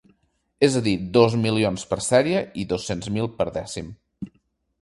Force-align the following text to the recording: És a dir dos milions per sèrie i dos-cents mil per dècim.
És 0.67 0.77
a 0.77 0.81
dir 0.87 0.93
dos 1.17 1.35
milions 1.43 1.85
per 1.91 1.99
sèrie 2.05 2.41
i 2.63 2.65
dos-cents 2.75 3.15
mil 3.19 3.33
per 3.43 3.49
dècim. 3.59 3.93